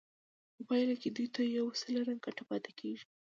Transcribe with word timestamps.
په 0.55 0.61
پایله 0.69 0.95
کې 1.01 1.09
دوی 1.15 1.27
ته 1.35 1.41
یو 1.57 1.65
سلنه 1.81 2.13
ګټه 2.25 2.43
پاتې 2.49 2.71
کېږي 2.79 3.05